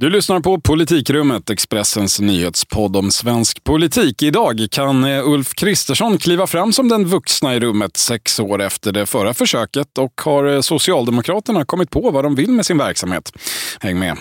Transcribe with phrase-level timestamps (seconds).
[0.00, 4.22] Du lyssnar på Politikrummet, Expressens nyhetspodd om svensk politik.
[4.22, 8.92] Idag kan eh, Ulf Kristersson kliva fram som den vuxna i rummet sex år efter
[8.92, 13.32] det förra försöket och har eh, Socialdemokraterna kommit på vad de vill med sin verksamhet?
[13.80, 14.16] Häng med!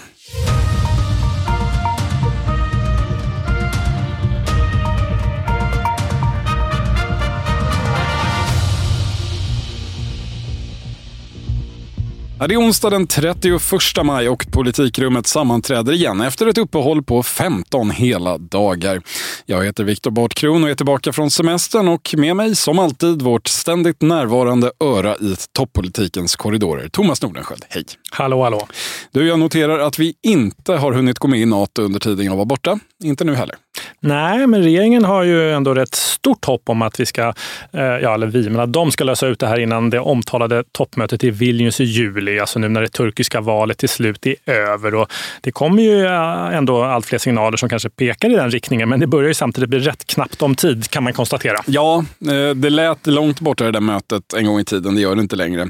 [12.40, 13.62] Det är onsdag den 31
[14.04, 19.02] maj och politikrummet sammanträder igen efter ett uppehåll på 15 hela dagar.
[19.46, 23.48] Jag heter Viktor Bartkron och är tillbaka från semestern och med mig som alltid vårt
[23.48, 26.90] ständigt närvarande öra i toppolitikens korridorer.
[26.90, 27.86] Thomas Nordenskjöld, hej!
[28.18, 28.68] Hallå, hallå!
[29.12, 32.36] Du, jag noterar att vi inte har hunnit gå med i Nato under tiden jag
[32.36, 32.80] var borta.
[33.04, 33.56] Inte nu heller.
[34.00, 37.34] Nej, men regeringen har ju ändå rätt stort hopp om att vi ska,
[37.72, 40.64] eh, ja eller vi, men att de ska lösa ut det här innan det omtalade
[40.72, 44.96] toppmötet i Vilnius i juli, alltså nu när det turkiska valet till slut är över.
[44.96, 45.12] Och
[45.42, 49.00] det kommer ju eh, ändå allt fler signaler som kanske pekar i den riktningen, men
[49.00, 51.58] det börjar ju samtidigt bli rätt knappt om tid kan man konstatera.
[51.66, 55.16] Ja, eh, det lät långt borta det där mötet en gång i tiden, det gör
[55.16, 55.70] det inte längre.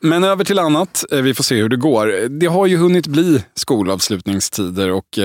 [0.00, 2.28] Men över till annat, vi får se hur det går.
[2.28, 5.18] Det har ju hunnit bli skolavslutningstider och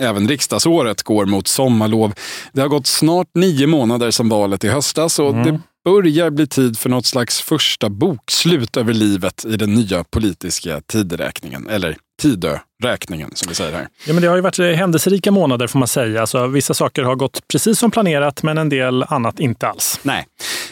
[0.00, 2.12] Även riksdagsåret går mot sommarlov.
[2.52, 5.44] Det har gått snart nio månader sedan valet i höstas och mm.
[5.44, 10.80] det börjar bli tid för något slags första bokslut över livet i den nya politiska
[10.80, 11.68] tideräkningen.
[11.68, 11.96] Eller
[12.82, 13.88] Tidöräkningen som vi säger här.
[14.06, 16.20] Ja, men det har ju varit händelserika månader får man säga.
[16.20, 20.00] Alltså, vissa saker har gått precis som planerat men en del annat inte alls.
[20.02, 20.26] Nej.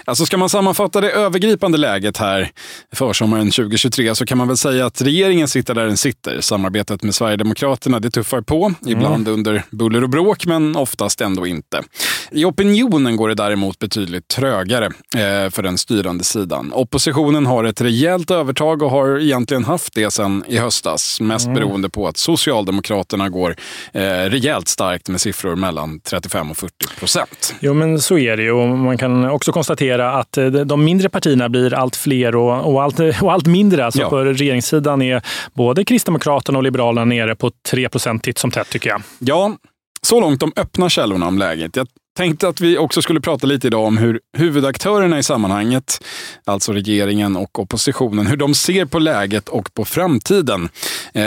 [0.05, 2.51] Alltså ska man sammanfatta det övergripande läget här
[2.93, 6.41] för sommaren 2023 så kan man väl säga att regeringen sitter där den sitter.
[6.41, 9.33] Samarbetet med Sverigedemokraterna det tuffar på, ibland mm.
[9.33, 11.83] under buller och bråk men oftast ändå inte.
[12.31, 16.73] I opinionen går det däremot betydligt trögare eh, för den styrande sidan.
[16.73, 21.55] Oppositionen har ett rejält övertag och har egentligen haft det sedan i höstas mest mm.
[21.55, 23.57] beroende på att Socialdemokraterna går
[23.93, 27.55] eh, rejält starkt med siffror mellan 35 och 40 procent.
[27.61, 28.53] Jo, men så är det ju.
[28.53, 32.83] Och man kan också konstatera att eh, de mindre partierna blir allt fler och, och,
[32.83, 33.85] allt, och allt mindre.
[33.85, 34.09] Alltså ja.
[34.09, 35.23] På regeringssidan är
[35.53, 39.03] både Kristdemokraterna och Liberalerna nere på 3 procent titt som tätt tycker jag.
[39.19, 39.57] Ja,
[40.03, 41.77] så långt de öppna källorna om läget.
[41.77, 46.05] Jag tänkte att vi också skulle prata lite idag om hur huvudaktörerna i sammanhanget,
[46.45, 50.69] alltså regeringen och oppositionen, hur de ser på läget och på framtiden
[51.15, 51.25] eh,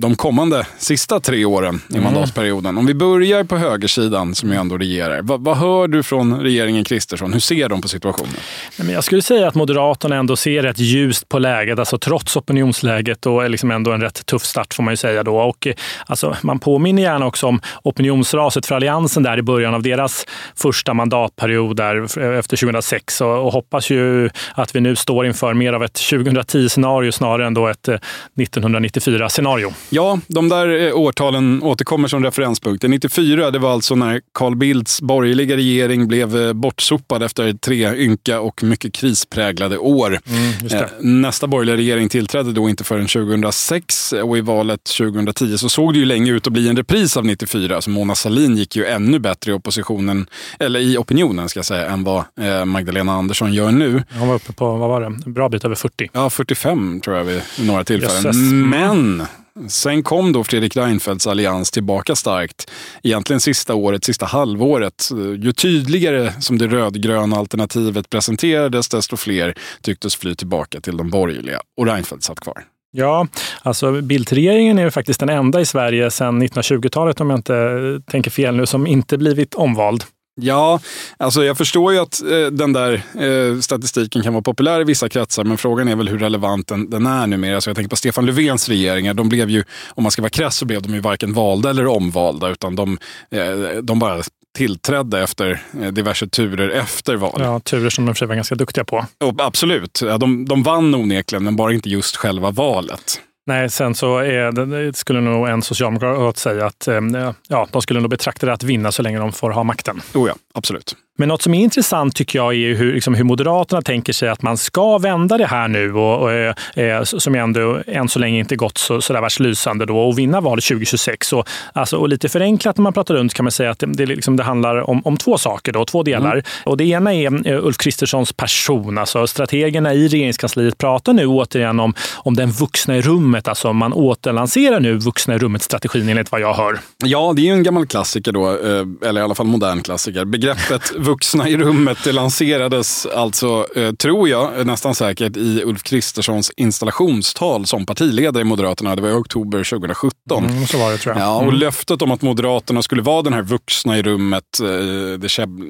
[0.00, 2.04] de kommande sista tre åren i mm.
[2.04, 2.78] mandatperioden.
[2.78, 5.22] Om vi börjar på högersidan som ju ändå regerar.
[5.22, 7.32] Va, vad hör du från regeringen Kristersson?
[7.32, 8.36] Hur ser de på situationen?
[8.76, 13.50] Jag skulle säga att Moderaterna ändå ser rätt ljust på läget, alltså trots opinionsläget och
[13.50, 15.36] liksom ändå en rätt tuff start får man ju säga då.
[15.36, 15.74] Och, eh,
[16.06, 20.13] alltså, man påminner gärna också om opinionsraset för Alliansen där i början av deras
[20.56, 25.72] första mandatperiod där efter 2006 och, och hoppas ju att vi nu står inför mer
[25.72, 27.88] av ett 2010-scenario snarare än då ett
[28.36, 29.68] 1994-scenario.
[29.68, 32.88] Eh, ja, de där eh, årtalen återkommer som referenspunkter.
[32.88, 38.40] 94, det var alltså när Carl Bildts borgerliga regering blev eh, bortsopad efter tre ynka
[38.40, 40.20] och mycket krispräglade år.
[40.26, 45.92] Mm, Nästa borgerliga regering tillträdde då inte förrän 2006 och i valet 2010 så såg
[45.92, 47.80] det ju länge ut att bli en repris av 94.
[47.80, 50.26] Så Mona Sahlin gick ju ännu bättre i oppositionen opinionen,
[50.58, 54.02] eller i opinionen ska jag säga, än vad eh, Magdalena Andersson gör nu.
[54.18, 56.10] Hon var uppe på, vad var det, en bra bit över 40.
[56.12, 58.26] Ja, 45 tror jag vid några tillfällen.
[58.26, 59.26] Yes, Men
[59.68, 62.70] Sen kom då Fredrik Reinfeldts allians tillbaka starkt.
[63.02, 65.08] Egentligen sista året, sista halvåret.
[65.38, 71.60] Ju tydligare som det rödgröna alternativet presenterades, desto fler tycktes fly tillbaka till de borgerliga.
[71.76, 72.64] Och Reinfeldt satt kvar.
[72.96, 73.26] Ja,
[73.62, 78.30] alltså Bildtregeringen är faktiskt den enda i Sverige sedan 1920-talet, om jag inte eh, tänker
[78.30, 80.04] fel nu, som inte blivit omvald.
[80.40, 80.80] Ja,
[81.16, 85.08] alltså jag förstår ju att eh, den där eh, statistiken kan vara populär i vissa
[85.08, 87.54] kretsar, men frågan är väl hur relevant den, den är numera.
[87.54, 89.14] Alltså jag tänker på Stefan Löfvens regeringar.
[89.14, 91.86] De blev ju, om man ska vara krass, så blev de ju varken valda eller
[91.86, 92.98] omvalda, utan de,
[93.30, 94.22] eh, de bara
[94.54, 97.36] tillträdde efter eh, diverse turer efter val.
[97.38, 99.06] Ja, turer som de för var ganska duktiga på.
[99.24, 103.20] Och absolut, de, de vann onekligen, men bara inte just själva valet.
[103.46, 107.00] Nej, sen så är skulle nog en socialdemokrat säga att eh,
[107.48, 110.00] ja, de skulle nog betrakta det att vinna så länge de får ha makten.
[110.14, 110.96] Oh ja, absolut.
[111.18, 114.42] Men något som är intressant tycker jag är hur, liksom, hur Moderaterna tänker sig att
[114.42, 116.32] man ska vända det här nu och, och
[116.78, 120.18] eh, som ändå än så länge inte gått så, så där värst lysande då och
[120.18, 121.32] vinna valet 2026.
[121.32, 124.06] Och, alltså, och lite förenklat när man pratar runt kan man säga att det, det,
[124.06, 126.32] liksom, det handlar om, om två saker, då, två delar.
[126.32, 126.44] Mm.
[126.64, 128.98] Och det ena är uh, Ulf Kristerssons person.
[128.98, 133.48] Alltså, strategerna i regeringskansliet pratar nu återigen om, om den vuxna i rummet.
[133.48, 136.80] Alltså, man återlanserar nu vuxna i rummet-strategin enligt vad jag hör.
[137.04, 140.24] Ja, det är ju en gammal klassiker då, eh, eller i alla fall modern klassiker.
[140.44, 146.52] Begreppet vuxna i rummet det lanserades alltså, eh, tror jag, nästan säkert i Ulf Kristerssons
[146.56, 148.96] installationstal som partiledare i Moderaterna.
[148.96, 150.44] Det var i oktober 2017.
[150.44, 151.24] Mm, så var det tror jag.
[151.24, 151.54] Ja, och mm.
[151.54, 154.68] löftet om att Moderaterna skulle vara den här vuxna i rummet eh,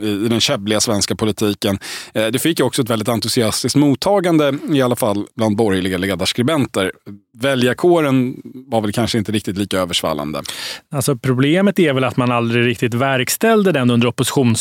[0.08, 1.78] i den käbbliga svenska politiken.
[2.14, 6.92] Eh, det fick också ett väldigt entusiastiskt mottagande, i alla fall bland borgerliga ledarskribenter.
[7.38, 8.36] Väljarkåren
[8.66, 10.42] var väl kanske inte riktigt lika översvallande.
[10.92, 14.08] Alltså problemet är väl att man aldrig riktigt verkställde den under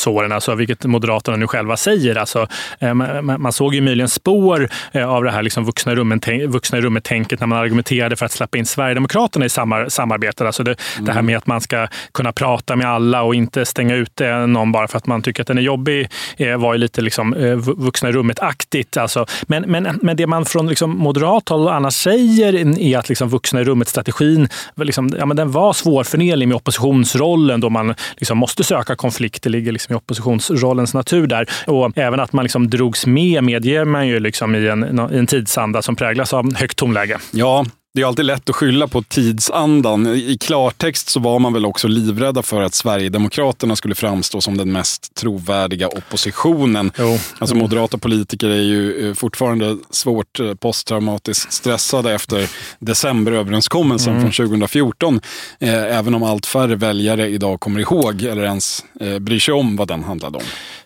[0.03, 2.15] oppositionsåren, alltså, vilket Moderaterna nu själva säger.
[2.15, 2.47] Alltså,
[2.79, 6.77] eh, man, såg ju möjligen spår eh, av det här liksom vuxna, i rummet, vuxna
[6.77, 9.49] i rummet-tänket när man argumenterade för att släppa in Sverigedemokraterna i
[9.89, 10.41] samarbetet.
[10.41, 11.05] Alltså det, mm.
[11.05, 14.71] det här med att man ska kunna prata med alla och inte stänga ute någon
[14.71, 17.33] bara för att man tycker att den är jobbig eh, var ju lite liksom,
[17.77, 18.97] vuxna i rummet-aktigt.
[18.97, 23.29] Alltså, men, men, men det man från liksom moderat håll annars säger är att liksom
[23.29, 28.95] vuxna i rummet-strategin liksom, ja, den var svårförenlig med oppositionsrollen då man liksom måste söka
[28.95, 29.43] konflikt.
[29.43, 31.49] Det ligger liksom med oppositionsrollens natur där.
[31.67, 35.27] Och även att man liksom drogs med medger man ju liksom i, en, i en
[35.27, 37.17] tidsanda som präglas av högt tonläge.
[37.31, 40.07] Ja, det är alltid lätt att skylla på tidsandan.
[40.07, 44.71] I klartext så var man väl också livrädda för att Sverigedemokraterna skulle framstå som den
[44.71, 46.91] mest trovärdiga oppositionen.
[46.97, 47.19] Jo.
[47.39, 52.49] Alltså moderata politiker är ju eh, fortfarande svårt eh, posttraumatiskt stressade efter
[52.79, 54.21] decemberöverenskommelsen mm.
[54.21, 55.21] från 2014.
[55.59, 58.85] Eh, även om allt färre väljare idag kommer ihåg eller ens
[59.19, 60.43] bryr sig om vad den handlade om.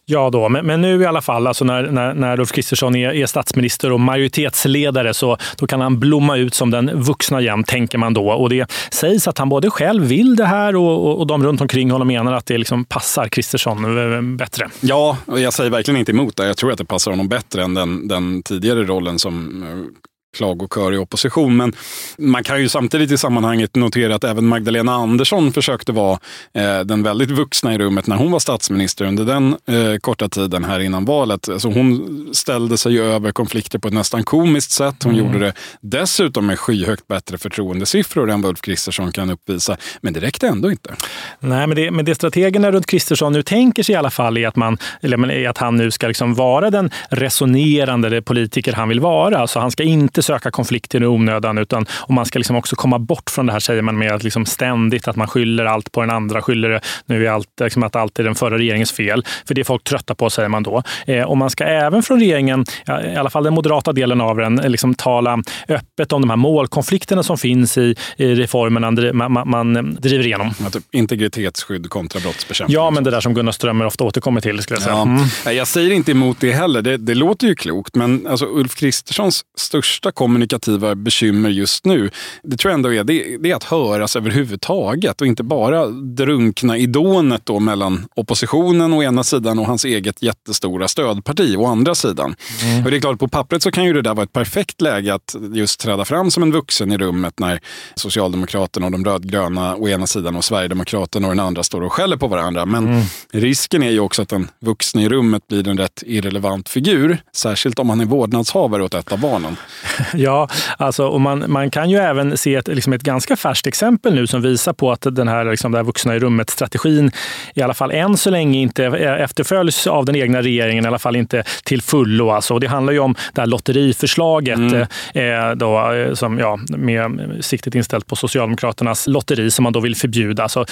[0.10, 3.14] Ja, då, men, men, nu i alla fall, alltså när, när, när Ulf Kristersson är,
[3.14, 7.98] är, statsminister och majoritetsledare så då kan han blomma ut som den vuxna igen, tänker
[7.98, 8.30] man då.
[8.30, 11.62] Och det sägs att han både själv vill det här och, och, och de runt
[11.62, 14.70] omkring honom menar att det liksom passar Kristersson eh, bättre.
[14.80, 16.48] Ja, och jag säger verkligen inte emot det.
[16.48, 20.08] Jag tror att det passar honom bättre än den, den tidigare rollen som eh,
[20.38, 21.58] klagokör i opposition.
[21.58, 21.74] Men
[22.18, 26.20] man kan ju samtidigt i sammanhanget notera att även Magdalena Andersson försökte vara
[26.54, 30.64] eh, den väldigt vuxna i rummet när hon var statsminister under den eh, korta tiden
[30.64, 31.50] här innan valet.
[31.50, 35.04] Alltså hon ställde sig över konflikter på ett nästan komiskt sätt.
[35.04, 35.26] Hon mm.
[35.26, 39.78] gjorde det dessutom med skyhögt bättre förtroendesiffror än vad Ulf Kristersson kan uppvisa.
[40.02, 40.94] Men det räckte ändå inte.
[41.40, 44.48] Nej, men det, men det strategerna runt Kristersson nu tänker sig i alla fall är
[44.48, 49.38] att, man, eller, att han nu ska liksom vara den resonerande politiker han vill vara.
[49.38, 53.00] Alltså han ska inte söka konflikter i onödan, utan och man ska liksom också komma
[53.00, 56.02] bort från det här, säger man, med att liksom ständigt att man skyller allt på
[56.02, 59.26] den andra, skyller nu är allt, liksom att allt är den förra regeringens fel.
[59.48, 60.84] För det är folk trötta på, säger man då.
[61.06, 62.66] Eh, och man ska även från regeringen,
[63.14, 66.38] i alla fall den moderata delen av den, eh, liksom tala öppet om de här
[66.38, 70.54] målkonflikterna som finns i, i reformerna man, man, man driver igenom.
[70.64, 72.76] Ja, typ integritetsskydd kontra brottsbekämpning.
[72.76, 74.62] Ja, men det där som Gunnar Strömmer ofta återkommer till.
[74.62, 74.96] Skulle jag, säga.
[74.96, 75.02] Ja.
[75.02, 75.58] Mm.
[75.58, 76.82] jag säger inte emot det heller.
[76.82, 82.10] Det, det låter ju klokt, men alltså, Ulf Kristerssons största kommunikativa bekymmer just nu,
[82.44, 86.78] det tror jag ändå är, det, det är att höras överhuvudtaget och inte bara drunkna
[86.78, 91.96] i dånet då mellan oppositionen å ena sidan och hans eget jättestora stödparti å andra
[91.96, 92.36] sidan.
[92.64, 92.86] Mm.
[92.86, 95.14] Och det är klart, på pappret så kan ju det där vara ett perfekt läge
[95.14, 97.60] att just träda fram som en vuxen i rummet när
[97.96, 102.18] Socialdemokraterna och de rödgröna å ena sidan och Sverigedemokraterna och den andra står och skäller
[102.18, 102.66] på varandra.
[102.66, 103.04] Men mm.
[103.34, 107.80] risken är ju också att den vuxna i rummet blir en rätt irrelevant figur, särskilt
[107.80, 109.56] om han är vårdnadshavare åt ett av barnen.
[110.14, 110.48] Ja,
[110.78, 114.28] alltså, och man, man kan ju även se ett, liksom ett ganska färskt exempel nu
[114.28, 117.12] som visar på att den här, liksom, den här vuxna i rummet-strategin
[117.54, 121.16] i alla fall än så länge inte efterföljs av den egna regeringen, i alla fall
[121.16, 122.30] inte till fullo.
[122.30, 122.54] Alltså.
[122.54, 124.88] Och det handlar ju om det här lotteriförslaget mm.
[125.14, 129.96] eh, då, eh, som, ja, med siktet inställt på Socialdemokraternas lotteri som man då vill
[129.96, 130.44] förbjuda.
[130.44, 130.66] Alltså,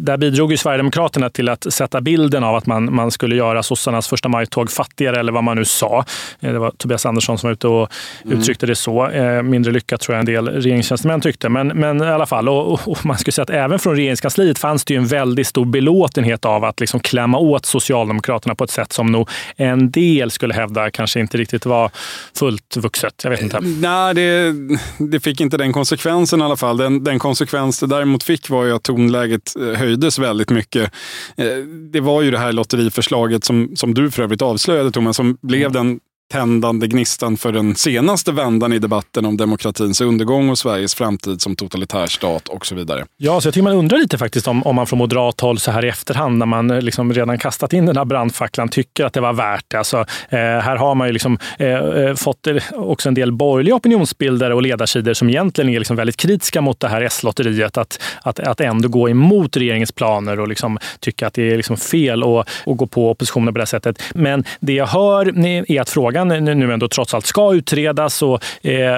[0.00, 4.08] där bidrog ju Sverigedemokraterna till att sätta bilden av att man, man skulle göra sossarnas
[4.08, 6.04] första majtåg fattigare, eller vad man nu sa.
[6.40, 7.90] Eh, det var Tobias Andersson som var ute och
[8.24, 8.42] mm.
[8.56, 9.08] Uttryckte det så.
[9.08, 11.48] Eh, mindre lyckat tror jag en del regeringstjänstemän tyckte.
[11.48, 14.84] Men, men i alla fall, och, och, man skulle säga att även från regeringskansliet fanns
[14.84, 18.92] det ju en väldigt stor belåtenhet av att liksom klämma åt Socialdemokraterna på ett sätt
[18.92, 21.90] som nog en del skulle hävda kanske inte riktigt var
[22.38, 23.14] fullt vuxet.
[23.22, 23.60] Jag vet inte.
[23.60, 24.54] Nej, det,
[24.98, 26.76] det fick inte den konsekvensen i alla fall.
[26.76, 30.92] Den, den konsekvens det däremot fick var ju att tonläget eh, höjdes väldigt mycket.
[31.36, 31.46] Eh,
[31.92, 35.72] det var ju det här lotteriförslaget som, som du för övrigt avslöjade Thomas, som blev
[35.72, 36.00] den
[36.32, 41.56] tändande gnistan för den senaste vändan i debatten om demokratins undergång och Sveriges framtid som
[41.56, 43.06] totalitär stat och så vidare.
[43.16, 45.70] Ja, så jag tycker man undrar lite faktiskt om, om man från moderat håll så
[45.70, 49.12] här i efterhand, när man eh, liksom redan kastat in den här brandfacklan, tycker att
[49.12, 49.78] det var värt det.
[49.78, 53.74] Alltså, eh, här har man ju liksom, eh, eh fått eh, också en del borgerliga
[53.74, 58.40] opinionsbildare och ledarsidor som egentligen är liksom väldigt kritiska mot det här S-lotteriet, att, att,
[58.40, 62.48] att ändå gå emot regeringens planer och liksom tycka att det är liksom fel att,
[62.66, 64.02] att gå på oppositionen på det sättet.
[64.14, 68.40] Men det jag hör är att frågan frågan nu ändå trots allt ska utredas och,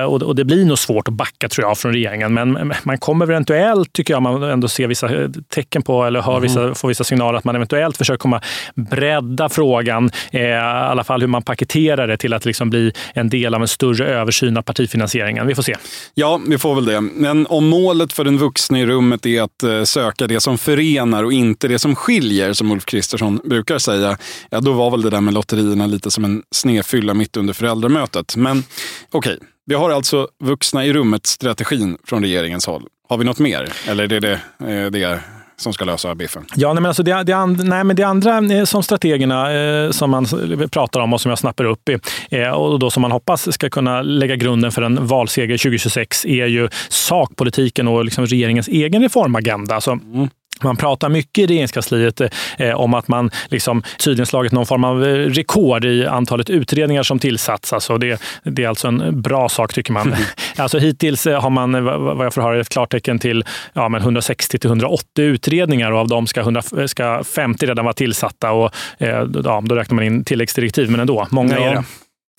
[0.05, 2.35] och det blir nog svårt att backa tror jag från regeringen.
[2.35, 5.11] Men man kommer eventuellt, tycker jag, man ändå ser vissa
[5.55, 6.75] tecken på eller hör vissa, mm.
[6.75, 8.41] får vissa signaler att man eventuellt försöker komma
[8.75, 13.55] bredda frågan, i alla fall hur man paketerar det till att liksom bli en del
[13.55, 15.47] av en större översyn av partifinansieringen.
[15.47, 15.75] Vi får se.
[16.15, 17.01] Ja, vi får väl det.
[17.01, 21.33] Men om målet för den vuxna i rummet är att söka det som förenar och
[21.33, 24.17] inte det som skiljer, som Ulf Kristersson brukar säga,
[24.51, 28.37] ja, då var väl det där med lotterierna lite som en snedfylla mitt under föräldramötet.
[28.37, 28.63] Men
[29.11, 29.49] okej, okay.
[29.67, 32.87] vi har alltså vuxna i rummet-strategin från regeringens håll.
[33.09, 33.73] Har vi något mer?
[33.89, 35.21] Eller är det det, eh, det
[35.61, 36.45] som ska lösa biffen?
[36.57, 39.91] Ja, nej, men alltså det, det, and, nej, men det andra eh, som strategerna eh,
[39.91, 40.27] som man
[40.71, 41.89] pratar om och som jag snappar upp
[42.31, 46.47] eh, och då som man hoppas ska kunna lägga grunden för en valseger 2026 är
[46.47, 49.75] ju sakpolitiken och liksom regeringens egen reformagenda.
[49.75, 50.29] Alltså, mm.
[50.63, 52.21] Man pratar mycket i regeringskansliet
[52.59, 57.03] eh, om att man liksom tydligen slagit någon form av eh, rekord i antalet utredningar
[57.03, 57.73] som tillsatts.
[57.73, 60.07] Alltså det, det är alltså en bra sak tycker man.
[60.07, 60.19] Mm.
[60.57, 64.71] Alltså hittills eh, har man, vad jag får höra, ett klartecken till ja, 160 till
[64.71, 68.53] 180 utredningar och av dem ska, 100, ska 50 redan vara tillsatta.
[68.53, 69.25] Och, ja,
[69.63, 71.65] då räknar man in tilläggsdirektiv, men ändå, många ja.
[71.65, 71.85] är det.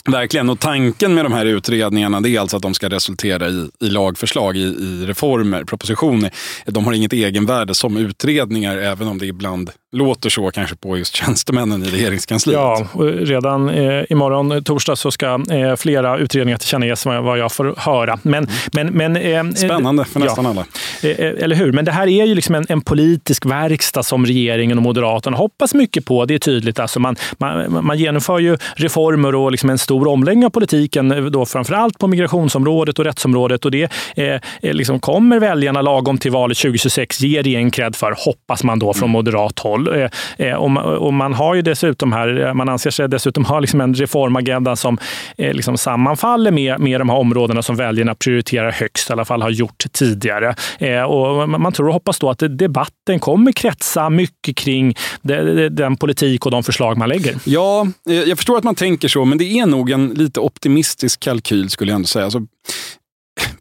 [0.06, 3.70] Verkligen, och tanken med de här utredningarna det är alltså att de ska resultera i,
[3.80, 6.32] i lagförslag, i, i reformer, propositioner.
[6.66, 11.16] De har inget egenvärde som utredningar, även om det ibland låter så kanske på just
[11.16, 12.60] tjänstemännen i regeringskansliet.
[12.60, 12.88] Ja,
[13.20, 18.20] redan eh, imorgon eh, torsdag så ska eh, flera utredningar tillkännages vad jag får höra.
[18.22, 18.94] Men, mm.
[18.94, 20.66] men, men, eh, Spännande för nästan ja, alla.
[21.04, 21.72] Eh, eh, eller hur?
[21.72, 25.74] Men det här är ju liksom en, en, politisk verkstad som regeringen och Moderaterna hoppas
[25.74, 26.26] mycket på.
[26.26, 26.80] Det är tydligt.
[26.80, 31.46] Alltså man, man, man genomför ju reformer och liksom en stor omläggning av politiken, då
[31.46, 33.66] framför allt på migrationsområdet och rättsområdet.
[33.66, 33.92] Och det
[34.62, 39.04] liksom kommer väljarna lagom till valet 2026 ge regeringen cred för, hoppas man då från
[39.04, 39.12] mm.
[39.12, 40.10] moderat håll håll.
[40.38, 43.82] Eh, eh, och man har ju dessutom här, eh, man anser sig dessutom ha liksom
[43.82, 44.98] en reformagenda som
[45.38, 49.50] liksom sammanfaller med, med de här områdena som väljarna prioriterar högst, i alla fall har
[49.50, 50.56] gjort tidigare.
[51.06, 54.94] Och man tror och hoppas då att debatten kommer kretsa mycket kring
[55.72, 57.36] den politik och de förslag man lägger.
[57.46, 61.70] Ja, jag förstår att man tänker så, men det är nog en lite optimistisk kalkyl
[61.70, 62.26] skulle jag ändå säga.
[62.26, 62.42] Alltså,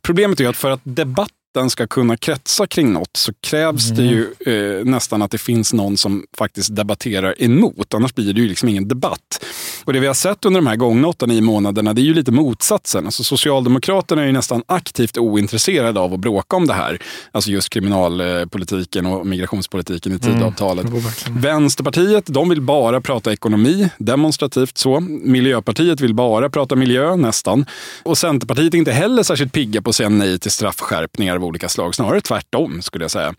[0.03, 3.97] problemet är att för att debatt debatten ska kunna kretsa kring något så krävs mm.
[3.97, 7.95] det ju eh, nästan att det finns någon som faktiskt debatterar emot.
[7.95, 9.45] Annars blir det ju liksom ingen debatt.
[9.85, 12.33] Och det vi har sett under de här gångna 8-9 månaderna det är ju lite
[12.33, 13.05] motsatsen.
[13.05, 17.03] Alltså Socialdemokraterna är ju nästan aktivt ointresserade av att bråka om det här.
[17.33, 20.87] Alltså just kriminalpolitiken och migrationspolitiken i Tidöavtalet.
[20.87, 21.03] Mm.
[21.41, 25.01] Vänsterpartiet de vill bara prata ekonomi, demonstrativt så.
[25.01, 27.67] Miljöpartiet vill bara prata miljö, nästan.
[28.03, 31.69] Och Centerpartiet är inte heller särskilt pigga på att säga nej till straffskärpningar av olika
[31.69, 31.95] slag.
[31.95, 33.35] Snarare tvärtom skulle jag säga.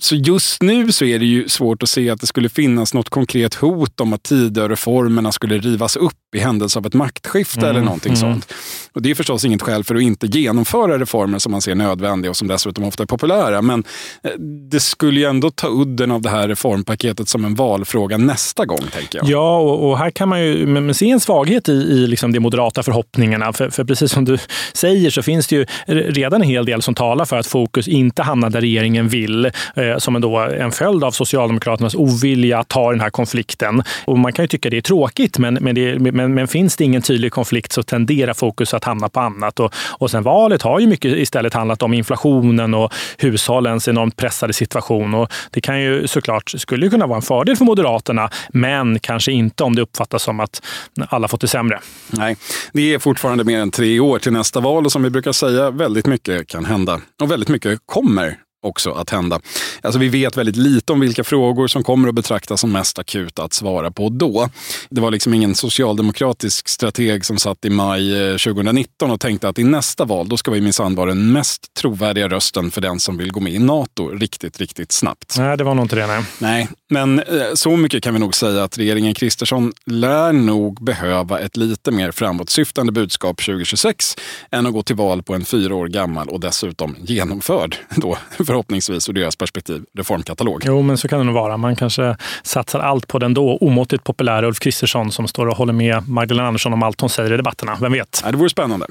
[0.00, 3.08] Så just nu så är det ju svårt att se att det skulle finnas något
[3.08, 7.80] konkret hot om att Tidöreformerna skulle rivas upp i händelse av ett maktskifte mm, eller
[7.80, 8.20] någonting mm.
[8.20, 8.52] sånt.
[8.92, 12.30] Och det är förstås inget skäl för att inte genomföra reformer som man ser nödvändiga
[12.30, 13.62] och som dessutom ofta är populära.
[13.62, 13.84] Men
[14.22, 14.30] eh,
[14.70, 18.80] det skulle ju ändå ta udden av det här reformpaketet som en valfråga nästa gång,
[18.92, 19.28] tänker jag.
[19.28, 22.82] Ja, och, och här kan man ju se en svaghet i, i liksom de moderata
[22.82, 23.52] förhoppningarna.
[23.52, 24.38] För, för precis som du
[24.72, 28.22] säger så finns det ju redan en hel del som talar för att fokus inte
[28.22, 33.00] hamnar där regeringen vill, eh, som då, en följd av Socialdemokraternas ovilja att ta den
[33.00, 33.82] här konflikten.
[34.04, 36.84] Och man kan ju tycka det är tråkigt, men, men, det, men, men finns det
[36.84, 39.60] ingen tydlig konflikt så tenderar fokus att hamna på annat.
[39.60, 44.52] Och, och sen valet har ju mycket istället handlat om inflationen och hushållens enormt pressade
[44.52, 45.14] situation.
[45.14, 49.64] Och det kan ju såklart, skulle kunna vara en fördel för Moderaterna, men kanske inte
[49.64, 50.62] om det uppfattas som att
[51.08, 51.80] alla fått det sämre.
[52.10, 52.36] Nej,
[52.72, 55.70] det är fortfarande mer än tre år till nästa val och som vi brukar säga,
[55.70, 59.40] väldigt mycket kan hända och väldigt mycket kommer också att hända.
[59.82, 63.44] Alltså vi vet väldigt lite om vilka frågor som kommer att betraktas som mest akuta
[63.44, 64.48] att svara på då.
[64.90, 69.58] Det var liksom ingen socialdemokratisk strateg som satt i maj 2019 eh, och tänkte att
[69.58, 73.16] i nästa val då ska vi minsann vara den mest trovärdiga rösten för den som
[73.16, 75.34] vill gå med i Nato riktigt, riktigt snabbt.
[75.38, 76.06] Nej, det var nog inte det.
[76.06, 76.24] Nej.
[76.38, 81.40] nej, men eh, så mycket kan vi nog säga att regeringen Kristersson lär nog behöva
[81.40, 84.16] ett lite mer framåtsyftande budskap 2026
[84.50, 88.18] än att gå till val på en fyra år gammal och dessutom genomförd då
[88.56, 90.62] förhoppningsvis ur deras perspektiv, reformkatalog.
[90.66, 91.56] Jo, men så kan det nog vara.
[91.56, 95.72] Man kanske satsar allt på den då omåttligt populära Ulf Kristersson som står och håller
[95.72, 97.76] med Magdalena Andersson om allt hon säger i debatterna.
[97.80, 98.22] Vem vet?
[98.24, 98.86] Ja, det vore spännande.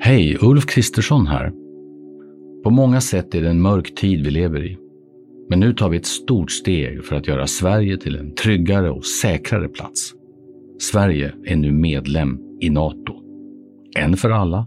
[0.00, 1.52] Hej, Ulf Kristersson här.
[2.64, 4.78] På många sätt är det en mörk tid vi lever i.
[5.50, 9.04] Men nu tar vi ett stort steg för att göra Sverige till en tryggare och
[9.04, 10.12] säkrare plats.
[10.80, 13.14] Sverige är nu medlem i Nato.
[13.96, 14.66] En för alla,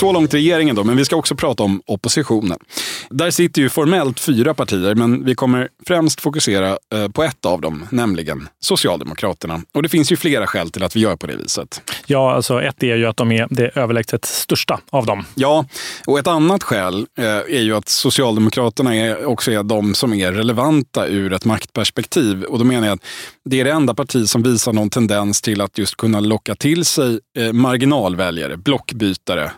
[0.00, 2.58] Så långt regeringen då, men vi ska också prata om oppositionen.
[3.10, 7.60] Där sitter ju formellt fyra partier, men vi kommer främst fokusera eh, på ett av
[7.60, 9.62] dem, nämligen Socialdemokraterna.
[9.74, 11.82] Och det finns ju flera skäl till att vi gör på det viset.
[12.06, 15.24] Ja, alltså ett är ju att de är det överlägset största av dem.
[15.34, 15.64] Ja,
[16.06, 20.32] och ett annat skäl eh, är ju att Socialdemokraterna är också är de som är
[20.32, 22.42] relevanta ur ett maktperspektiv.
[22.42, 23.04] Och då menar jag att
[23.50, 26.84] det är det enda parti som visar någon tendens till att just kunna locka till
[26.84, 29.50] sig eh, marginalväljare, blockbytare,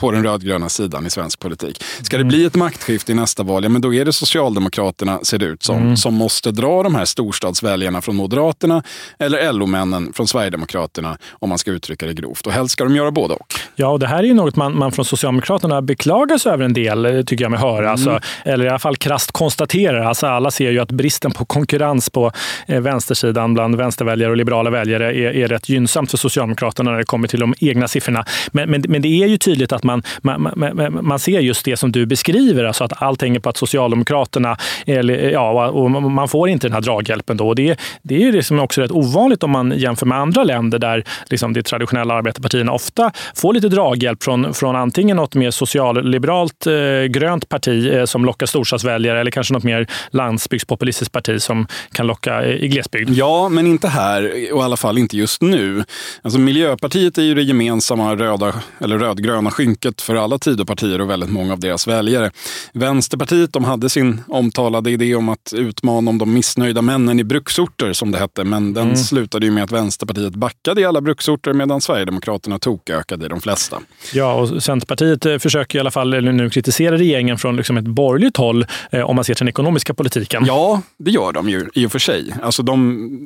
[0.00, 1.84] på den rödgröna sidan i svensk politik.
[2.02, 5.38] Ska det bli ett maktskifte i nästa val, ja, men då är det Socialdemokraterna, ser
[5.38, 5.96] det ut som, mm.
[5.96, 8.82] som måste dra de här storstadsväljarna från Moderaterna
[9.18, 12.46] eller LO-männen från Sverigedemokraterna, om man ska uttrycka det grovt.
[12.46, 13.54] Och helst ska de göra både och.
[13.76, 16.72] Ja, och det här är ju något man, man från Socialdemokraterna beklagar sig över en
[16.72, 17.78] del, eh, tycker jag mig höra.
[17.78, 17.90] Mm.
[17.90, 20.04] Alltså, eller i alla fall krasst konstaterar.
[20.04, 22.32] Alltså, alla ser ju att bristen på konkurrens på
[22.66, 27.04] eh, vänstersidan bland vänsterväljare och liberala väljare är, är rätt gynnsamt för Socialdemokraterna när det
[27.04, 28.24] kommer till de egna siffrorna.
[28.52, 31.76] Men, men, men det är ju tydligt att man, man, man, man ser just det
[31.76, 36.48] som du beskriver, alltså att allt hänger på att Socialdemokraterna, eller, ja, och man får
[36.48, 37.36] inte den här draghjälpen.
[37.36, 37.48] Då.
[37.48, 41.04] Och det, det är det också rätt ovanligt om man jämför med andra länder där
[41.30, 46.72] liksom de traditionella arbetarpartierna ofta får lite draghjälp från, från antingen något mer socialliberalt eh,
[47.08, 52.42] grönt parti eh, som lockar storstadsväljare eller kanske något mer landsbygdspopulistiskt parti som kan locka
[52.42, 53.18] eh, i glesbygd.
[53.18, 55.84] Ja, men inte här och i alla fall inte just nu.
[56.22, 61.30] Alltså Miljöpartiet är ju det gemensamma röda eller rödgröna skynket för alla Tidöpartier och väldigt
[61.30, 62.30] många av deras väljare.
[62.72, 67.92] Vänsterpartiet de hade sin omtalade idé om att utmana om de missnöjda männen i bruksorter,
[67.92, 68.44] som det hette.
[68.44, 68.96] Men den mm.
[68.96, 73.80] slutade ju med att Vänsterpartiet backade i alla bruksorter medan Sverigedemokraterna tokökade i de flesta.
[74.12, 78.36] Ja, och Centerpartiet eh, försöker i alla fall nu kritisera regeringen från liksom ett borgerligt
[78.36, 80.44] håll eh, om man ser till den ekonomiska politiken.
[80.46, 82.34] Ja, det gör de ju i och för sig.
[82.42, 82.77] Alltså de,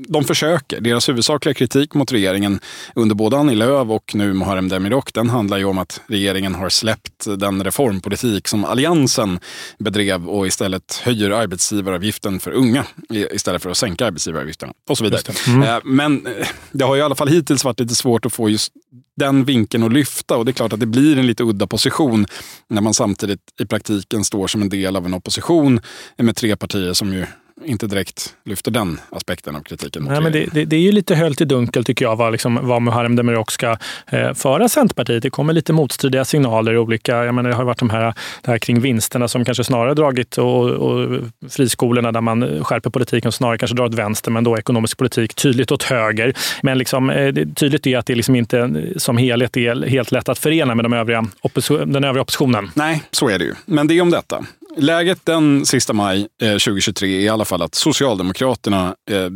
[0.09, 0.81] de försöker.
[0.81, 2.61] Deras huvudsakliga kritik mot regeringen
[2.95, 6.69] under både Annie Lööf och nu Muharrem Demirok, den handlar ju om att regeringen har
[6.69, 9.39] släppt den reformpolitik som Alliansen
[9.79, 15.23] bedrev och istället höjer arbetsgivaravgiften för unga istället för att sänka arbetsgivaravgifterna och så vidare.
[15.47, 15.63] Mm.
[15.63, 18.73] Eh, men eh, det har i alla fall hittills varit lite svårt att få just
[19.17, 22.27] den vinkeln att lyfta och det är klart att det blir en lite udda position
[22.69, 25.81] när man samtidigt i praktiken står som en del av en opposition
[26.17, 27.27] med tre partier som ju
[27.65, 30.05] inte direkt lyfter den aspekten av kritiken.
[30.05, 32.59] Nej, men det, det, det, är ju lite höljt i dunkel tycker jag vad, liksom,
[32.63, 35.23] vad Muharrem Demirok ska eh, föra Centerpartiet.
[35.23, 36.79] Det kommer lite motstridiga signaler.
[36.79, 39.95] Olika, jag menar, det har varit de här, det här kring vinsterna som kanske snarare
[39.95, 44.59] dragit och, och friskolorna där man skärper politiken snarare kanske drar åt vänster men då
[44.59, 46.35] ekonomisk politik tydligt åt höger.
[46.63, 50.39] Men liksom, eh, tydligt är att det liksom inte som helhet är helt lätt att
[50.39, 51.27] förena med de övriga
[51.69, 52.71] den övriga oppositionen.
[52.75, 53.55] Nej, så är det ju.
[53.67, 54.45] Men det är om detta.
[54.77, 59.29] Läget den sista maj eh, 2023 är i alla fall att Socialdemokraterna eh,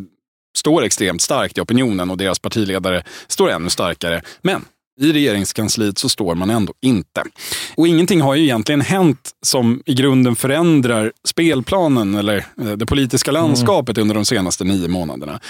[0.58, 4.22] står extremt starkt i opinionen och deras partiledare står ännu starkare.
[4.42, 4.64] Men
[5.00, 7.22] i regeringskansliet så står man ändå inte.
[7.74, 13.30] Och ingenting har ju egentligen hänt som i grunden förändrar spelplanen eller eh, det politiska
[13.30, 14.02] landskapet mm.
[14.02, 15.40] under de senaste nio månaderna.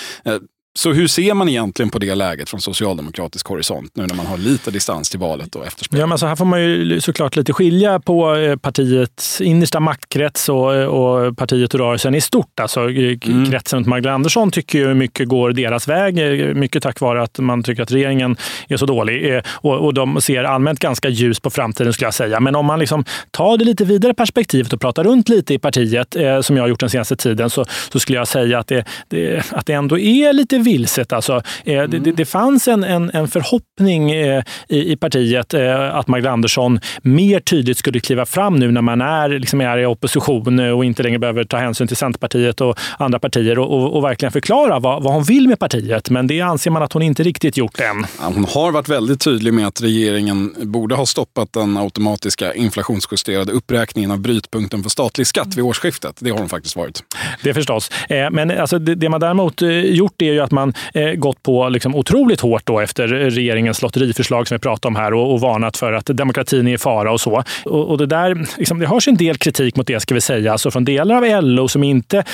[0.77, 4.27] Eh, så hur ser man egentligen på det läget från socialdemokratisk horisont nu när man
[4.27, 6.01] har lite distans till valet och efterspel?
[6.01, 10.49] Ja, men så här får man ju såklart lite skilja på eh, partiets innersta maktkrets
[10.49, 12.61] och, eh, och partiet och rörelsen i stort.
[12.61, 13.51] Alltså, mm.
[13.51, 17.39] Kretsen runt Magdalena Andersson tycker ju mycket går deras väg, eh, mycket tack vare att
[17.39, 18.37] man tycker att regeringen
[18.69, 19.43] är så dålig.
[19.47, 22.41] Och, och de ser allmänt ganska ljus på framtiden skulle jag säga.
[22.41, 26.17] Men om man liksom tar det lite vidare perspektivet och pratar runt lite i partiet,
[26.43, 29.53] som jag har gjort den senaste tiden, så, så skulle jag säga att det, det,
[29.53, 31.13] att det ändå är lite vilset.
[31.13, 31.91] Alltså, mm.
[31.91, 36.81] det, det, fanns en, en, en förhoppning eh, i, i, partiet eh, att Magdalena Andersson
[37.03, 41.03] mer tydligt skulle kliva fram nu när man är, liksom är i opposition och inte
[41.03, 45.03] längre behöver ta hänsyn till Centerpartiet och andra partier och, och, och verkligen förklara vad,
[45.03, 46.11] vad hon vill med partiet.
[46.11, 48.07] Men det anser man att hon inte riktigt gjort än.
[48.35, 54.11] hon har varit väldigt tydlig med att regeringen borde ha stoppat den automatiska inflationsjusterade uppräkningen
[54.11, 56.17] av brytpunkten för statlig skatt vid årsskiftet.
[56.21, 57.03] Det har hon faktiskt varit.
[57.43, 57.91] Det förstås.
[58.09, 61.95] Men alltså, det, det man däremot gjort är ju att man eh, gått på liksom
[61.95, 65.93] otroligt hårt då efter regeringens lotteriförslag som vi pratade om här och, och varnat för
[65.93, 67.43] att demokratin är i fara och så.
[67.65, 70.53] Och, och det där, liksom, det hörs en del kritik mot det ska vi säga,
[70.53, 72.25] alltså från delar av LO som inte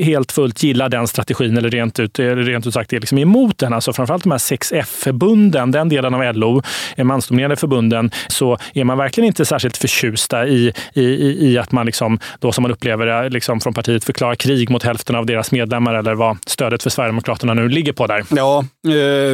[0.00, 3.58] helt fullt gillar den strategin eller rent ut, eh, rent ut sagt är liksom emot
[3.58, 3.72] den.
[3.72, 6.62] Alltså framförallt de här 6F-förbunden, den delen av LO,
[6.96, 11.02] eh, mansdominerade förbunden, så är man verkligen inte särskilt förtjusta i, i,
[11.50, 14.82] i att man liksom, då som man upplever det liksom från partiet förklarar krig mot
[14.82, 18.24] hälften av deras medlemmar eller vad stödet för Sverigedemokraterna man nu ligger på där.
[18.30, 18.64] Ja,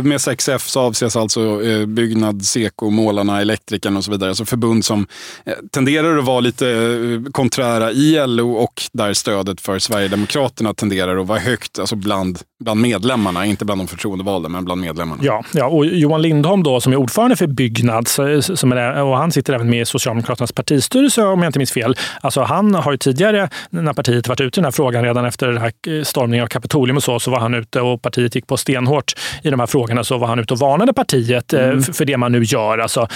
[0.03, 4.31] med 6F så avses alltså Byggnad, Seko, Målarna, Elektrikerna och så vidare.
[4.31, 5.07] Alltså förbund som
[5.73, 11.39] tenderar att vara lite konträra i LO och där stödet för Sverigedemokraterna tenderar att vara
[11.39, 15.23] högt, alltså bland, bland medlemmarna, inte bland de förtroendevalda, men bland medlemmarna.
[15.25, 18.21] Ja, ja och Johan Lindholm då, som är ordförande för Byggnads,
[18.55, 21.97] som är, och han sitter även med i Socialdemokraternas partistyrelse om jag inte minns fel.
[22.21, 25.47] Alltså han har ju tidigare, när partiet varit ute i den här frågan, redan efter
[25.47, 28.57] den här stormningen av Kapitolium och så, så var han ute och partiet gick på
[28.57, 30.05] stenhårt i de här frågorna.
[30.05, 31.83] Så var han ute och varnade partiet eh, mm.
[31.83, 32.79] för det man nu gör.
[32.79, 33.09] Alltså,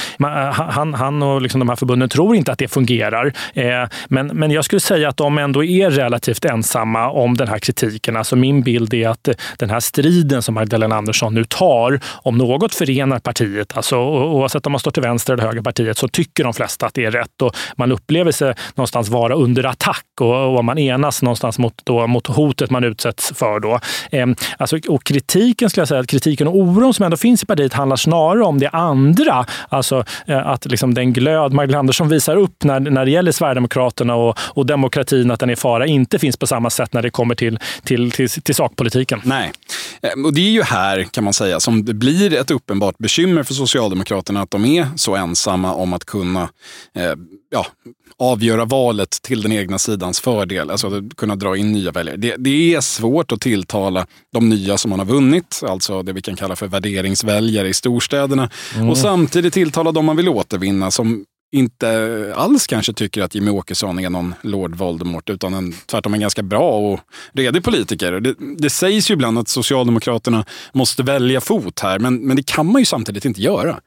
[0.52, 3.32] han, han och liksom de här förbunden tror inte att det fungerar.
[3.54, 7.58] Eh, men, men jag skulle säga att de ändå är relativt ensamma om den här
[7.58, 8.16] kritiken.
[8.16, 12.74] Alltså min bild är att den här striden som Magdalena Andersson nu tar, om något
[12.74, 16.52] förenar partiet, alltså oavsett om man står till vänster eller höger partiet, så tycker de
[16.52, 20.64] flesta att det är rätt och man upplever sig någonstans vara under attack och, och
[20.64, 23.60] man enas någonstans mot, då, mot hotet man utsätts för.
[23.60, 23.80] Då.
[24.10, 24.36] Ehm,
[24.74, 27.96] alltså, och kritiken, skulle jag säga, kritiken och oron som ändå finns i partiet handlar
[27.96, 29.46] snarare om det andra.
[29.68, 34.14] Alltså eh, att liksom den glöd Magdalena Andersson visar upp när, när det gäller Sverigedemokraterna
[34.14, 37.10] och, och demokratin, att den är i fara, inte finns på samma sätt när det
[37.10, 39.20] kommer till, till, till, till sakpolitiken.
[39.24, 39.52] Nej,
[40.02, 43.42] eh, och det är ju här kan man säga som det blir ett uppenbart bekymmer
[43.42, 46.48] för Socialdemokraterna att de är så ensamma om att kunna
[46.94, 47.12] eh,
[47.54, 47.66] ja,
[48.18, 50.70] avgöra valet till den egna sidans fördel.
[50.70, 52.16] Alltså att kunna dra in nya väljare.
[52.16, 56.22] Det, det, är svårt att tilltala de nya som man har vunnit, alltså det vi
[56.22, 58.50] kan kalla för värderingsväljare i storstäderna.
[58.74, 58.90] Mm.
[58.90, 63.98] Och samtidigt tilltala de man vill återvinna som inte alls kanske tycker att Jimmy Åkesson
[63.98, 67.00] är någon Lord Voldemort, utan en, tvärtom en ganska bra och
[67.32, 68.12] redig politiker.
[68.12, 72.66] Det, det sägs ju ibland att Socialdemokraterna måste välja fot här, men, men det kan
[72.66, 73.80] man ju samtidigt inte göra.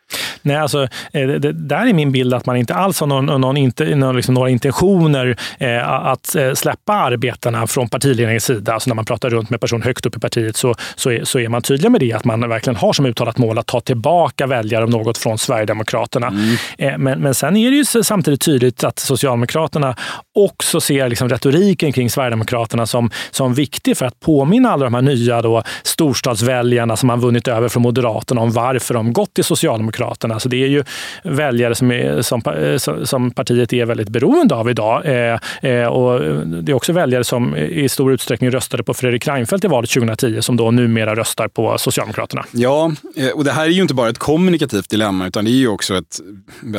[0.48, 3.42] Nej, alltså, eh, det, det, där är min bild att man inte alls har någon,
[3.42, 8.74] någon inte, någon, liksom några intentioner eh, att eh, släppa arbetarna från partiledningens sida.
[8.74, 11.40] Alltså när man pratar runt med personer högt upp i partiet så, så, är, så
[11.40, 14.48] är man tydlig med det, att man verkligen har som uttalat mål att ta tillbaka
[14.48, 16.28] väljare om något från Sverigedemokraterna.
[16.28, 16.56] Mm.
[16.78, 19.96] Eh, men, men sen är det ju samtidigt tydligt att Socialdemokraterna
[20.36, 25.02] också ser liksom retoriken kring Sverigedemokraterna som, som viktig för att påminna alla de här
[25.02, 30.37] nya då, storstadsväljarna som har vunnit över från Moderaterna om varför de gått till Socialdemokraterna.
[30.38, 30.84] Alltså det är ju
[31.24, 35.06] väljare som, är, som, eh, som partiet är väldigt beroende av idag.
[35.06, 35.40] Eh,
[35.72, 39.68] eh, och det är också väljare som i stor utsträckning röstade på Fredrik Reinfeldt i
[39.68, 42.46] valet 2010 som då numera röstar på Socialdemokraterna.
[42.52, 45.60] Ja, eh, och det här är ju inte bara ett kommunikativt dilemma utan det är
[45.60, 46.20] ju också ett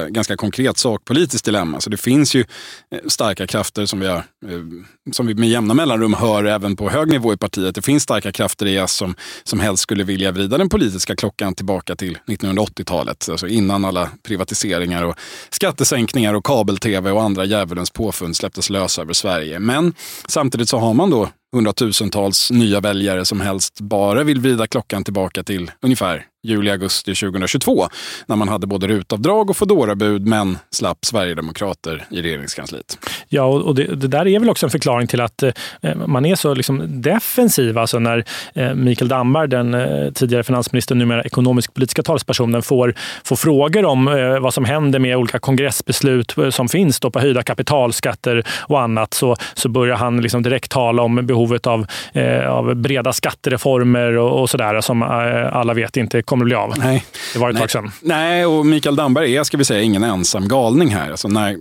[0.08, 1.80] ganska konkret sakpolitiskt dilemma.
[1.80, 2.44] Så det finns ju
[3.06, 4.22] starka krafter som vi, har,
[5.12, 7.74] som vi med jämna mellanrum hör även på hög nivå i partiet.
[7.74, 11.54] Det finns starka krafter i S som, som helst skulle vilja vrida den politiska klockan
[11.54, 13.28] tillbaka till 1980-talet.
[13.38, 15.14] Alltså innan alla privatiseringar och
[15.50, 19.58] skattesänkningar och kabel-tv och andra djävulens påfund släpptes lösa över Sverige.
[19.58, 19.94] Men
[20.26, 25.42] samtidigt så har man då hundratusentals nya väljare som helst bara vill vrida klockan tillbaka
[25.42, 27.88] till ungefär juli-augusti 2022
[28.26, 32.98] när man hade både rutavdrag och fodorabud men slapp Sverigedemokrater i regeringskansliet.
[33.28, 35.52] Ja, och det, det, där är väl också en förklaring till att eh,
[36.06, 37.78] man är så liksom defensiv.
[37.78, 43.84] Alltså när eh, Mikael Damberg, den eh, tidigare finansministern, numera ekonomisk-politiska talespersonen, får, får frågor
[43.84, 48.46] om eh, vad som händer med olika kongressbeslut eh, som finns då på höjda kapitalskatter
[48.58, 53.12] och annat så, så börjar han liksom direkt tala om behovet av, eh, av breda
[53.12, 56.74] skattereformer och, och sådär som eh, alla vet inte kommer att bli av.
[56.78, 57.04] Nej.
[57.32, 57.60] Det var ett Nej.
[57.60, 57.90] tag sedan.
[58.00, 61.10] Nej, och Mikael Damberg är, ska vi säga, ingen ensam galning här.
[61.10, 61.56] Alltså när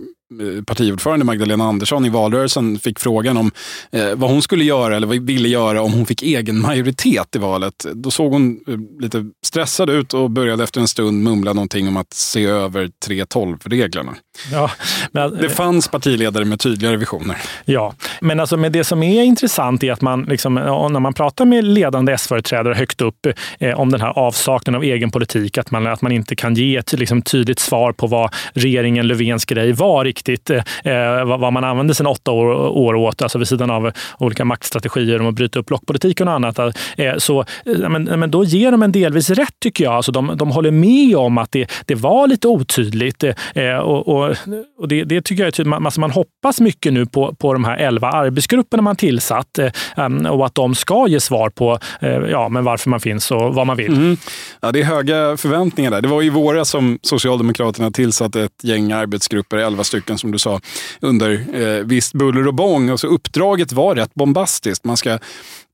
[0.66, 3.50] partiordförande Magdalena Andersson i valrörelsen fick frågan om
[3.92, 7.38] eh, vad hon skulle göra eller vad ville göra om hon fick egen majoritet i
[7.38, 7.86] valet.
[7.94, 11.96] Då såg hon eh, lite stressad ut och började efter en stund mumla någonting om
[11.96, 14.14] att se över 3.12-reglerna.
[14.52, 14.70] Ja,
[15.12, 17.36] men, det fanns partiledare med tydligare visioner.
[17.64, 21.44] Ja, men alltså med det som är intressant är att man liksom, när man pratar
[21.44, 23.26] med ledande S-företrädare högt upp
[23.58, 26.76] eh, om den här avsaknaden av egen politik, att man, att man inte kan ge
[26.76, 31.64] ett liksom, tydligt svar på vad regeringen Löfvens grej var riktigt eh, eh vad man
[31.64, 32.46] använder sina åtta år,
[32.78, 36.58] år åt, alltså vid sidan av olika maktstrategier om att bryta upp blockpolitiken och annat.
[36.58, 39.94] Eh, så, eh, men, men då ger de en delvis rätt tycker jag.
[39.94, 44.08] Alltså de, de håller med om att det, det var lite otydligt eh, eh och,
[44.08, 44.36] och,
[44.78, 45.70] och det, det, tycker jag är tydligt.
[45.70, 49.70] Man, alltså man hoppas mycket nu på, på de här elva arbetsgrupperna man tillsatt eh,
[49.96, 53.54] um, och att de ska ge svar på eh, ja, men varför man finns och
[53.54, 53.92] vad man vill.
[53.92, 54.16] Mm.
[54.60, 56.00] Ja, det är höga förväntningar där.
[56.00, 60.38] Det var i våras som Socialdemokraterna tillsatte ett gäng arbetsgrupper, elva stycken stycken som du
[60.38, 60.60] sa,
[61.00, 62.90] under eh, visst buller och bång.
[62.90, 64.84] Och så uppdraget var rätt bombastiskt.
[64.84, 65.18] Man ska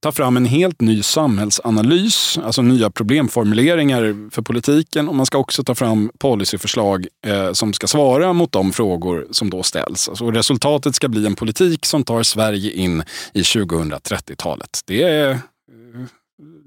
[0.02, 5.08] ta fram en helt ny samhällsanalys, alltså nya problemformuleringar för politiken.
[5.08, 9.50] Och man ska också ta fram policyförslag eh, som ska svara mot de frågor som
[9.50, 10.08] då ställs.
[10.08, 13.02] Alltså resultatet ska bli en politik som tar Sverige in
[13.34, 14.80] i 2030-talet.
[14.86, 15.38] Det är eh,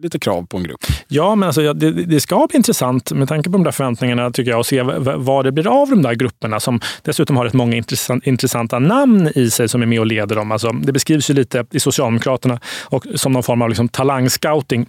[0.04, 0.80] lite krav på en grupp.
[1.08, 4.52] Ja, men alltså, det, det, ska bli intressant med tanke på de där förväntningarna tycker
[4.52, 4.82] jag att se
[5.18, 9.32] vad det blir av de där grupperna som dessutom har rätt många intressant, intressanta namn
[9.36, 10.52] i sig som är med och leder dem.
[10.52, 14.86] Alltså, det beskrivs ju lite i Socialdemokraterna och som någon form av liksom, talangscouting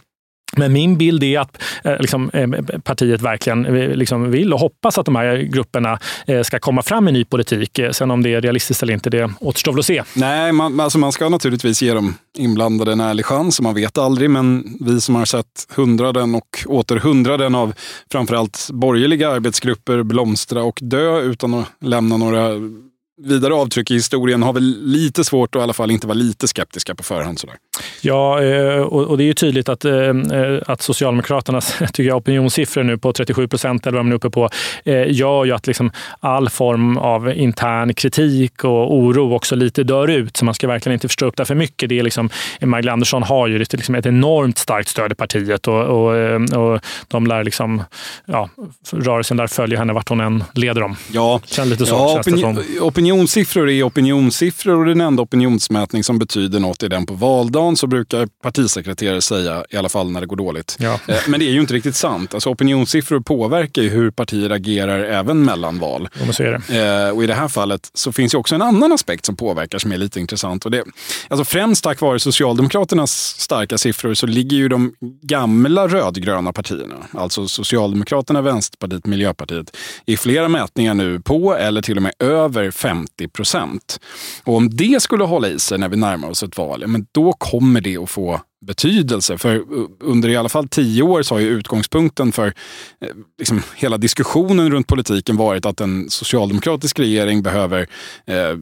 [0.57, 2.49] men min bild är att eh, liksom, eh,
[2.85, 5.99] partiet verkligen eh, liksom vill och hoppas att de här grupperna
[6.43, 7.81] ska komma fram i ny politik.
[7.93, 10.03] Sen om det är realistiskt eller inte, det återstår väl att se.
[10.15, 13.61] Nej, man, alltså man ska naturligtvis ge de inblandade en ärlig chans.
[13.61, 17.75] Man vet aldrig, men vi som har sett hundraden och åter hundraden av
[18.13, 22.51] framförallt borgerliga arbetsgrupper blomstra och dö utan att lämna några
[23.19, 26.49] vidare avtryck i historien har väl lite svårt att i alla fall inte vara lite
[26.49, 27.39] skeptiska på förhand.
[27.39, 27.57] Sådär.
[28.01, 30.15] Ja, eh, och det är ju tydligt att, eh,
[30.67, 34.49] att Socialdemokraternas tycker jag, opinionssiffror nu på 37 procent, eller vad de är uppe på,
[34.85, 40.09] eh, gör ju att liksom all form av intern kritik och oro också lite dör
[40.09, 40.37] ut.
[40.37, 41.89] Så man ska verkligen inte förstå upp det för mycket.
[41.89, 45.83] Det är liksom, Magdalena Andersson har ju liksom ett enormt starkt stöd i partiet och,
[45.83, 46.15] och,
[46.57, 47.83] och de lär liksom,
[48.27, 48.49] ja,
[48.91, 50.97] rörelsen där följer henne vart hon än leder dem.
[51.13, 52.23] Ja, Känns lite så, ja
[52.81, 57.77] opini opinionssiffror är opinionssiffror och den enda opinionsmätning som betyder något är den på valdagen
[57.77, 60.77] så brukar partisekreterare säga, i alla fall när det går dåligt.
[60.79, 61.01] Ja.
[61.07, 62.35] Eh, men det är ju inte riktigt sant.
[62.35, 66.09] Alltså, opinionssiffror påverkar ju hur partier agerar även mellan val.
[66.27, 67.07] Ja, så är det.
[67.07, 69.79] Eh, och i det här fallet så finns ju också en annan aspekt som påverkar
[69.79, 70.65] som är lite intressant.
[70.65, 70.85] Och det,
[71.29, 77.49] alltså främst tack vare Socialdemokraternas starka siffror så ligger ju de gamla rödgröna partierna, alltså
[77.49, 82.98] Socialdemokraterna, Vänsterpartiet, Miljöpartiet, i flera mätningar nu på eller till och med över 50
[83.33, 84.01] procent.
[84.45, 87.33] Och om det skulle hålla i sig när vi närmar oss ett val, men då
[87.33, 89.39] kommer det att få betydelse.
[89.39, 89.65] För
[90.01, 93.09] under i alla fall tio år så har ju utgångspunkten för eh,
[93.39, 97.87] liksom, hela diskussionen runt politiken varit att en socialdemokratisk regering behöver
[98.27, 98.57] eh,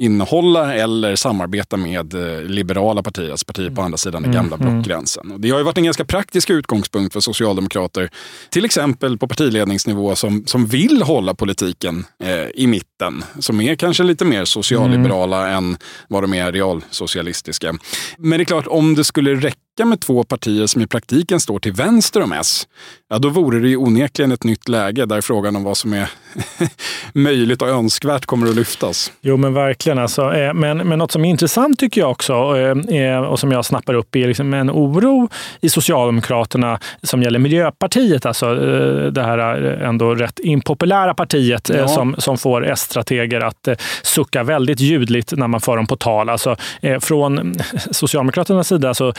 [0.00, 4.56] innehålla eller samarbeta med eh, liberala partier, alltså partier på andra sidan den mm, gamla
[4.56, 4.74] mm.
[4.74, 5.32] blockgränsen.
[5.32, 8.10] Och det har ju varit en ganska praktisk utgångspunkt för socialdemokrater,
[8.50, 12.89] till exempel på partiledningsnivå, som, som vill hålla politiken eh, i mitten,
[13.38, 15.54] som är kanske lite mer socialliberala mm.
[15.54, 15.76] än
[16.08, 17.74] vad de är realsocialistiska.
[18.18, 21.58] Men det är klart, om det skulle räcka med två partier som i praktiken står
[21.58, 22.68] till vänster om S,
[23.08, 26.10] ja, då vore det ju onekligen ett nytt läge där frågan om vad som är
[27.12, 29.12] möjligt och önskvärt kommer att lyftas.
[29.20, 29.98] Jo, men verkligen.
[29.98, 30.32] Alltså.
[30.32, 32.32] Eh, men, men något som är intressant tycker jag också
[32.88, 35.28] eh, och som jag snappar upp är liksom en oro
[35.60, 39.38] i Socialdemokraterna som gäller Miljöpartiet, alltså eh, det här
[39.82, 41.88] ändå rätt impopulära partiet ja.
[41.88, 43.68] som, som får S-strateger att
[44.02, 46.28] sucka väldigt ljudligt när man för dem på tal.
[46.28, 46.56] Alltså,
[47.00, 47.54] från
[47.90, 49.12] Socialdemokraternas sida så,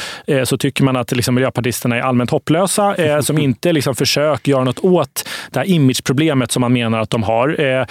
[0.44, 4.80] så tycker man att liksom, miljöpartisterna är allmänt hopplösa, som inte liksom, försöker göra något
[4.80, 7.86] åt det här imageproblemet som man menar att de har.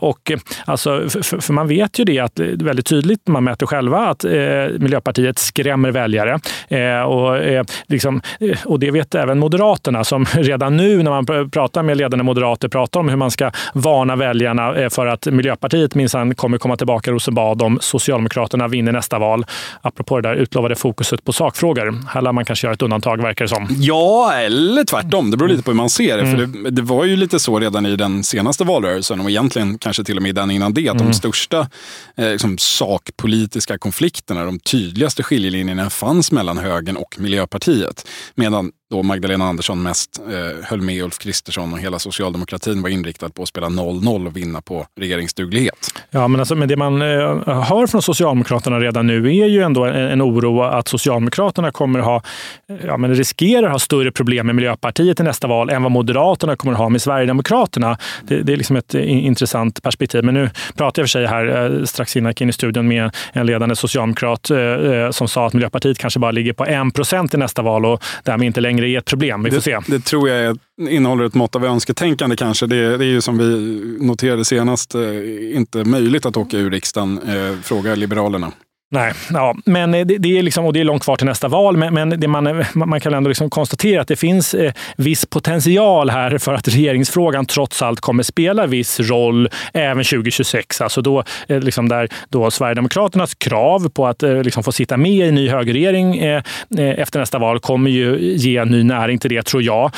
[0.00, 0.32] och,
[0.64, 4.30] alltså, för, för man vet ju det att väldigt tydligt, man mäter själva, att eh,
[4.78, 6.40] Miljöpartiet skrämmer väljare.
[6.68, 11.50] Eh, och, eh, liksom, eh, och det vet även Moderaterna som redan nu när man
[11.50, 15.94] pratar med ledande moderater pratar om hur man ska varna väljarna eh, för att Miljöpartiet
[15.94, 19.46] minsann kommer komma tillbaka i Rosenbad om Socialdemokraterna vinner nästa val.
[19.82, 21.94] Apropå det där utlovade fokuset på sakfrågor.
[22.08, 23.68] Här lär man kanske göra ett undantag verkar det som.
[23.70, 25.30] Ja, eller tvärtom.
[25.30, 26.22] Det beror lite på hur man ser det.
[26.22, 26.38] Mm.
[26.38, 30.04] För det, det, var ju lite så redan i den senaste valrörelsen och egentligen kanske
[30.04, 31.06] till och med den innan det, att mm.
[31.06, 31.68] de största
[32.16, 38.08] eh, liksom sakpolitiska konflikterna, de tydligaste skiljelinjerna fanns mellan högern och Miljöpartiet.
[38.34, 43.28] Medan då Magdalena Andersson mest eh, höll med Ulf Kristersson och hela socialdemokratin var inriktad
[43.28, 45.94] på att spela 0-0 och vinna på regeringsduglighet.
[46.10, 49.84] Ja, men, alltså, men det man eh, hör från Socialdemokraterna redan nu är ju ändå
[49.84, 52.22] en, en oro att Socialdemokraterna kommer ha,
[52.68, 56.56] eh, ja, men riskerar ha större problem med Miljöpartiet i nästa val än vad Moderaterna
[56.56, 57.98] kommer ha med Sverigedemokraterna.
[58.22, 60.24] Det, det är liksom ett eh, intressant perspektiv.
[60.24, 62.88] Men nu pratar jag för sig här eh, strax innan jag gick in i studion
[62.88, 66.94] med en ledande socialdemokrat eh, eh, som sa att Miljöpartiet kanske bara ligger på 1
[66.94, 69.42] procent i nästa val och därmed inte längre längre är ett problem.
[69.42, 69.78] Vi får det, se.
[69.86, 72.66] Det tror jag innehåller ett mått av önsketänkande kanske.
[72.66, 77.18] Det, det är ju som vi noterade senast eh, inte möjligt att åka ur riksdagen.
[77.18, 78.52] Eh, fråga Liberalerna.
[78.92, 81.76] Nej, ja, men det, det, är liksom, och det är långt kvar till nästa val,
[81.76, 86.10] men, men det man, man kan ändå liksom konstatera att det finns eh, viss potential
[86.10, 90.80] här för att regeringsfrågan trots allt kommer spela viss roll även 2026.
[90.80, 95.12] Alltså då, eh, liksom där då Sverigedemokraternas krav på att eh, liksom få sitta med
[95.12, 96.42] i en ny högerregering eh,
[96.78, 99.90] eh efter nästa val kommer ju ge ny näring till det, tror jag.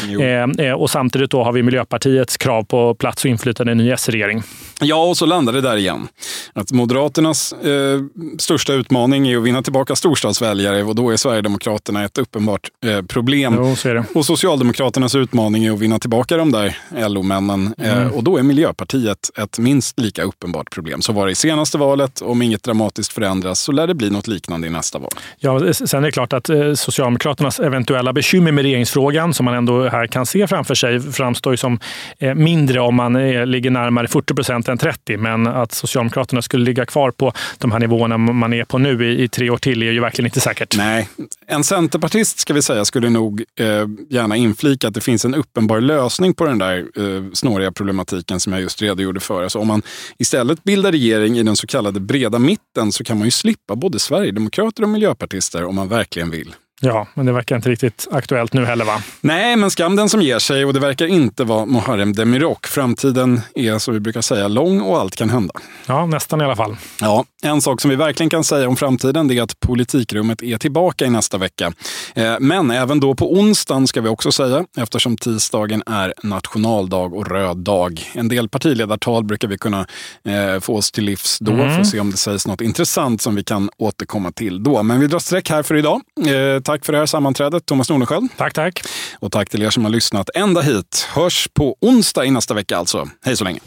[0.59, 3.90] Eh, och samtidigt då har vi Miljöpartiets krav på plats och inflytande i en ny
[3.90, 4.42] S-regering.
[4.83, 6.09] Ja, och så landade det där igen.
[6.53, 8.01] Att Moderaternas eh,
[8.38, 13.55] största utmaning är att vinna tillbaka storstadsväljare och då är Sverigedemokraterna ett uppenbart eh, problem.
[13.85, 14.01] Jo.
[14.14, 16.77] Och Socialdemokraternas utmaning är att vinna tillbaka de där
[17.09, 17.75] LO-männen.
[17.79, 18.12] Eh, Mm.
[18.14, 21.03] och då är Miljöpartiet ett minst lika uppenbart problem.
[21.03, 22.21] Så var det i senaste valet.
[22.21, 25.11] Om inget dramatiskt förändras så lär det bli något liknande i nästa val.
[25.38, 29.88] Ja, sen är det klart att eh, Socialdemokraternas eventuella bekymmer med regeringsfrågan, som man ändå
[29.88, 31.79] här kan se framför sig, framstår som
[32.18, 33.12] eh, mindre om man
[33.51, 35.17] ligger närmare 40 procent än 30.
[35.17, 39.23] Men att Socialdemokraterna skulle ligga kvar på de här nivåerna man är på nu i,
[39.23, 40.77] i tre år till är ju verkligen inte säkert.
[40.77, 41.09] Nej,
[41.47, 43.67] en centerpartist ska vi säga skulle nog eh,
[44.11, 48.53] gärna inflika att det finns en uppenbar lösning på den där eh, snåriga problematiken som
[48.53, 49.43] jag just redogjorde för.
[49.43, 49.83] Alltså om man
[50.19, 53.99] istället bildar regering i den så kallade breda mitten så kan man ju slippa både
[53.99, 56.55] sverigedemokrater och miljöpartister om man verkligen vill.
[56.85, 59.03] Ja, men det verkar inte riktigt aktuellt nu heller va?
[59.21, 62.66] Nej, men skam den som ger sig och det verkar inte vara Muharrem Demirok.
[62.66, 65.55] Framtiden är, som vi brukar säga, lång och allt kan hända.
[65.87, 66.77] Ja, nästan i alla fall.
[67.01, 71.05] Ja, en sak som vi verkligen kan säga om framtiden är att politikrummet är tillbaka
[71.07, 71.73] i nästa vecka.
[72.14, 77.27] Eh, Men även då på onsdagen ska vi också säga, eftersom tisdagen är nationaldag och
[77.29, 78.11] röd dag.
[78.14, 79.87] En del partiledartal brukar vi kunna
[80.25, 83.35] eh, få oss till livs då, för att se om det sägs något intressant som
[83.35, 84.83] vi kan återkomma till då.
[84.83, 86.01] Men vi drar streck här för idag.
[86.73, 88.29] Tack för det här sammanträdet, Thomas Nordenskjöld.
[88.37, 88.83] Tack, tack.
[89.19, 91.09] Och tack till er som har lyssnat ända hit.
[91.15, 93.09] Hörs på onsdag i nästa vecka alltså.
[93.25, 93.61] Hej så länge.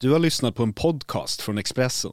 [0.00, 2.12] Du har lyssnat på en podcast från Expressen.